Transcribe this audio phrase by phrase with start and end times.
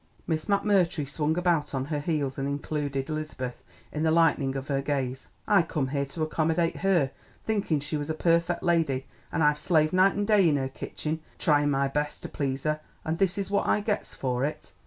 [0.25, 3.61] Miss McMurtry swung about on her heels and included Elizabeth
[3.91, 5.27] in the lightning of her gaze.
[5.47, 7.11] "I come here to accomydate her,
[7.45, 11.19] thinkin' she was a perfec' lady, an' I've slaved night an' day in her kitchen
[11.35, 14.73] a tryin' my best to please her, an' this is what I gets for it!